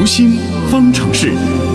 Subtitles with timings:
[0.00, 0.38] 读心
[0.70, 1.69] 方程式。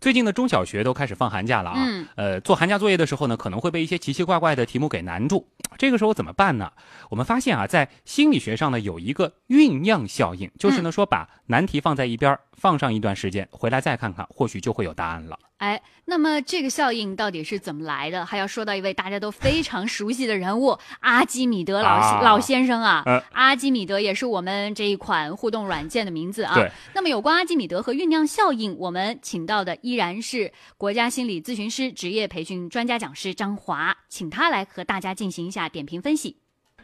[0.00, 1.76] 哎，最近的中小学都开始放寒假了啊。
[1.78, 2.06] 嗯。
[2.16, 5.46] 呃，做寒假作业的时候呢，可能会被一些奇奇怪怪的题目给难住。
[5.78, 6.72] 这个时候怎么办呢？
[7.10, 15.38] 我们发现啊，在心理学上呢，有一个酝酿效应，就是呢说把难题放在一边，放上一段时间，回来再看看，或许就会有答案了。
[15.58, 18.24] 哎，那么这个效应到底是怎么来的？
[18.24, 23.02] 还要说到一位大家都非常熟悉的人物——阿基米德老、啊老先生啊。
[23.04, 26.54] 呃阿基米德也是我们这一款互动软件的名字啊。
[26.54, 26.70] 对。
[26.94, 36.36] 那么有关阿基米德和酝酿效应，我们请到的依然是国家心理咨询师职业培训专家讲师张华，请他来和大家进行一下点评分析。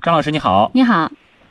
[0.02, 0.72] 张老师你好。
[0.74, 1.08] 你好。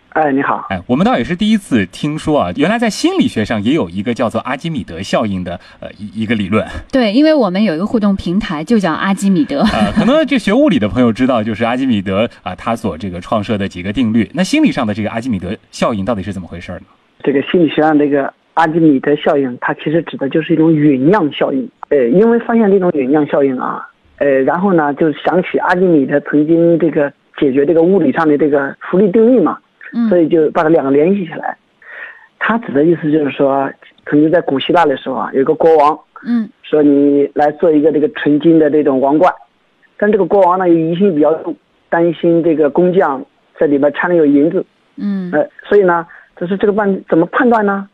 [0.10, 0.66] 哎，你好。
[0.70, 6.68] 哎，我们倒也是第一次听说啊，原来在心理学上也有一个叫做阿基米德效应的呃一一个理论。
[6.92, 9.62] 对，因为我们有一个互动平台，就叫阿基米德。
[9.62, 14.30] 呃，可能这学物理的朋友知道，就是阿基米德啊、他所这个创设的几个定律。
[14.34, 16.82] 那心理上的这个阿基米德效应到底是怎么回事呢？
[17.24, 21.70] 这个心理学上这个阿基米德效应，它其实指的就是一种酝酿效应。
[21.90, 29.58] 呃，因为发现这种酝酿效应啊，呃，然后呢，就想起阿基米德曾经这个解决这个物理上的这个浮力定律嘛，
[29.94, 31.56] 嗯所以就把它两个联系起来。
[32.40, 33.70] 他指的意思就是说，
[34.06, 39.34] 曾经在古希腊的时候啊，有个国王嗯说你来做一个这个纯金的这种王冠，
[39.98, 41.56] 但这个国王呢又疑心比较重，
[41.90, 43.24] 担心这个工匠
[43.60, 44.66] 在里边掺了有银子，
[44.98, 47.88] 嗯呃，所以呢，就是这个办怎么判断呢？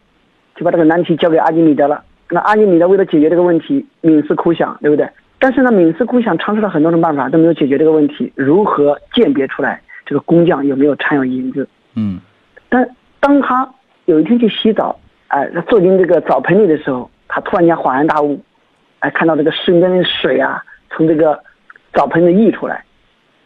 [0.61, 2.03] 就把这个难题交给阿基米德了。
[2.29, 5.09] 那阿基米德为了解决这个问题，冥思苦想，对不对？
[5.39, 8.31] 但是呢，冥思苦想尝试了很多种办法，都没有解决这个问题。
[8.35, 11.67] 如何鉴别出来这个工匠有没有掺有银子？
[11.95, 12.21] 嗯
[12.69, 12.87] 但
[13.19, 13.67] 当他
[14.05, 14.95] 有一天去洗澡，
[15.29, 18.39] 哎、他坐进这个澡盆里的时候，他突然间恍然大悟，
[18.99, 21.39] 哎，看到这个瞬间的水啊，从这个
[21.91, 22.83] 澡盆里溢出来，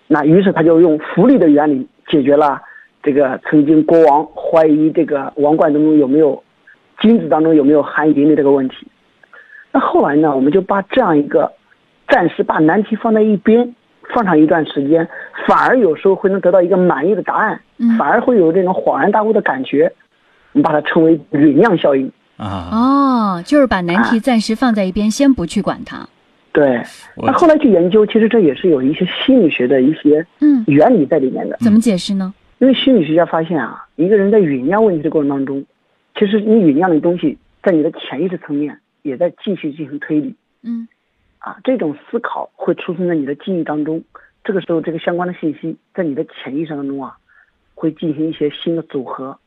[0.07, 2.61] 那于是他就用浮力的原理解决了
[3.01, 6.43] 这个曾经国王怀疑这个王冠当中有没有
[6.99, 8.87] 金子当中有没有含银的这个问题。
[9.71, 11.51] 那后来呢，我们就把这样一个
[12.07, 13.75] 暂时把难题放在一边，
[14.13, 15.07] 放上一段时间，
[15.47, 17.59] 反而有时候会能得到一个满意的答案。
[17.77, 19.91] 嗯反而会有这种恍然大悟的感觉，
[20.53, 22.09] 我们把它称为酝酿效应。
[22.37, 26.07] 啊，哦，就是把难题暂时放在一边，先不去管它。
[26.53, 26.81] 对，
[27.17, 31.57] 那后来去研究，其实这也是有一些心理学的一些嗯，原理在里面的。
[31.59, 32.33] 怎么解释呢？
[32.59, 35.61] 因为心理学家发现啊，一个人在酝酿问题的过程当中，
[36.15, 40.87] 其实你酝酿的东西在你的潜意识层面也在继续进行推理嗯
[41.39, 44.03] 啊，这种思考会出现在你的记忆当中。
[44.43, 47.17] 这个时候，这个相关的信息在你的潜意识当中啊，
[47.73, 49.37] 会进行一些新的组合。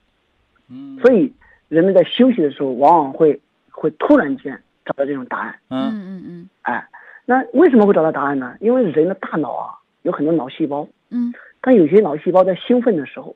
[0.69, 1.33] 嗯所以
[1.69, 3.41] 人们在休息的时候，往往会
[3.71, 5.59] 会突然间找到这种答案。
[5.71, 6.87] 嗯嗯嗯哎，
[7.25, 8.56] 那为什么会找到答案呢？
[8.61, 13.35] 因为人的大脑啊有很多脑细胞，嗯但有些脑细胞在兴奋的时候，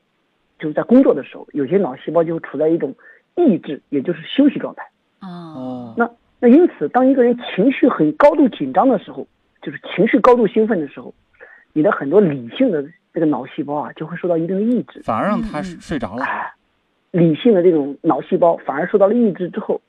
[0.59, 2.95] 就是在工作的时候，有些脑细胞就处在一种
[3.35, 4.83] 抑制，也就是休息状态。
[5.21, 6.11] 嗯哦哦那
[6.41, 9.27] 那因此，当一个人情绪很高度紧张的时候，
[9.63, 11.15] 就是情绪高度兴奋的时候，
[11.73, 15.01] 你的很多理性的这个脑细胞啊就会受到一定的抑制。
[15.05, 16.25] 反而让他睡着了。
[16.25, 16.53] 哎，
[17.13, 19.81] 理性的这种脑细胞反而受到了抑制之后，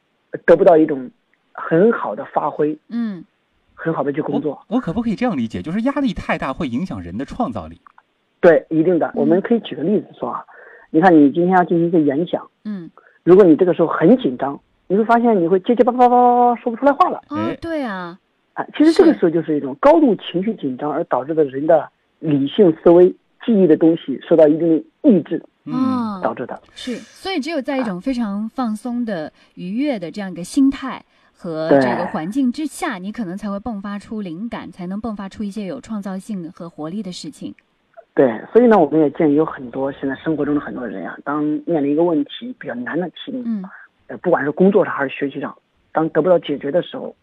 [0.45, 1.09] 得不到一种
[1.51, 3.25] 很好的发挥，嗯
[3.73, 4.63] 很好的去工作。
[4.67, 5.61] 我我可不可以这样理解？
[5.61, 7.81] 就是压力太大会影响人的创造力。
[8.39, 9.11] 对，一定的。
[9.15, 10.45] 我们可以举个例子说啊，
[10.91, 12.91] 你看你今天要进行一个演讲，嗯
[13.23, 17.17] 如果你这个时候很紧张，你会发现你会结结巴巴巴巴巴说不出来话了。
[17.29, 18.19] 哦哎，对啊，
[18.53, 21.89] 啊，其实这个时候就是一种高度情绪紧张而导致的人的
[22.19, 23.09] 理性思维、
[23.45, 26.61] 记忆的东西受到一定的抑制嗯，哦导致的。
[26.75, 31.03] 是，所以只有在一种非常放松的、愉悦的这样一个心态
[31.33, 37.55] 和这个环境之下，你可能才会迸发出灵感，才能迸发出一些有创造性和活力的事情。
[38.15, 43.63] 对，所以呢，我们也建议有很多现在生活中的很多人呀、当面临一个问题比较难的题目，嗯。
[44.07, 45.57] 呃，不管是工作上还是学习上，
[45.93, 47.15] 当得不到解决的时候，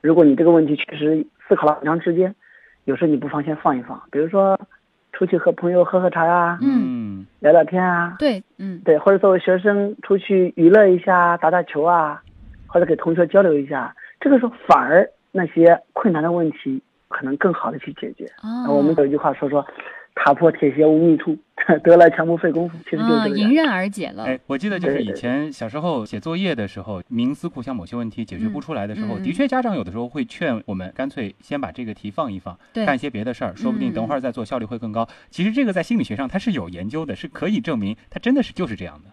[0.00, 2.34] 如果你这个问题确实思考了很长时间，
[2.84, 4.58] 有时候你不妨先放一放，比如说
[5.12, 8.80] 出去和朋友喝喝茶呀、嗯聊聊天啊，对，嗯。
[8.84, 12.20] 对，或者作为学生出去娱乐一下，打打球啊，
[12.66, 18.26] 或者给同学交流一下，这个时候反而那些困难的问题可能更好的去解决。
[18.42, 19.64] 哦，我们有一句话说说，
[20.14, 21.36] 踏破铁鞋无觅处，
[21.82, 23.34] 得来全不费工夫，其实就。
[23.34, 24.24] 迎刃而解了。
[24.24, 35.08] 哎，我记得就是以前小时候写作业的时候，冥思苦想某些问题解决不出来的时候，的确家长有的时候会劝我们干脆先把这个题放一放，对干些别的事儿，说不定等会儿再做效率会更高。
[35.30, 39.10] 其实这个在心理学上它是有研究的，是可以证明它真的是就是这样的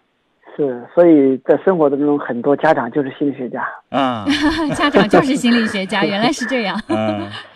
[0.56, 3.66] 是，所以在生活当中，很多家长就是心理学家。
[3.90, 4.26] 啊。
[4.76, 6.80] 家长就是心理学家，原来是这样。
[6.90, 7.28] 嗯，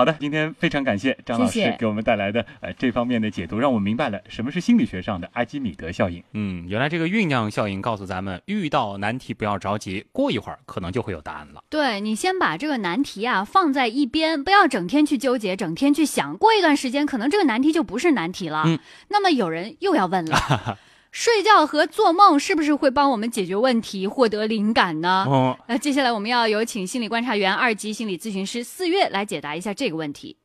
[0.00, 6.24] 好的，今天非常感谢张老师给我们带来的呃这方面的解读，让我们明白了什么是心理学上的阿基米德效应。
[6.32, 11.62] 嗯，原来这个酝酿效应告诉咱们，遇到难题不要着急，过一会儿可能就会有答案了。
[11.68, 18.62] 对你先把这个难题啊放在一边，不要整天去纠结，整天去想，过一段时间可能这个难题就不是难题了。
[18.64, 20.78] 嗯，那么有人又要问了。
[21.12, 25.24] 睡觉和做梦是不是会帮我们解决问题、获得灵感呢？
[25.28, 30.36] 哦，那接下来我们要有请心理观察员、二级心理咨询师四月来解答一下这个问题。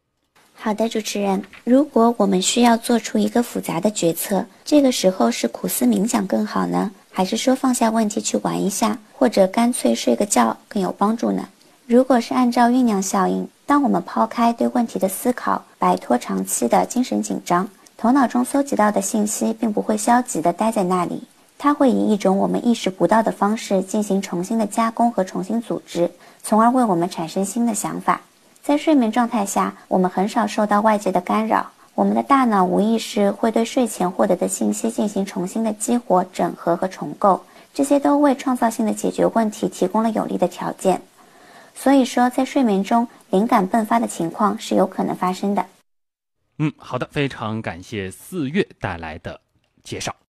[0.56, 11.48] 好的，主持人，如果我们需要做出一个复杂的决策，这个时候是苦思冥想更好呢，还是说放下问题去玩一下，或者干脆睡个觉更有帮助呢？
[11.86, 17.70] 如果是按照酝酿效应，当我们抛开对问题的思考，摆脱长期的精神紧张。
[17.98, 21.24] 头脑中搜集到的信息并不会消极的待在那里，
[21.58, 26.12] 它会以一种我们意识不到的方式进行重新的加工和重新组织，
[26.44, 28.20] 从而为我们产生新的想法。
[28.62, 37.42] 在睡眠状态下，我们很少受到外界的干扰，我们的大脑无意识会对睡前获得的信息进行重新的激活、整合和重构，
[37.74, 41.02] 这些都为创造性的解决问题提供了有利的条件。
[41.74, 45.66] 所以说，在睡眠中灵感迸发的情况是有可能发生的。
[46.58, 49.42] 嗯，好的，非常感谢四月带来的
[49.84, 50.16] 介绍。